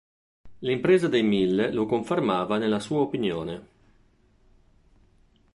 L'impresa 0.61 1.07
dei 1.07 1.21
Mille 1.21 1.71
lo 1.71 1.85
confermava 1.85 2.57
nella 2.57 2.79
sua 2.79 3.01
opinione. 3.01 3.67